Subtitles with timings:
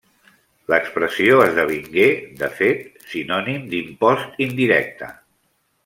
[0.73, 2.07] L'expressió esdevingué,
[2.41, 5.13] de fet, sinònim d'impost indirecte.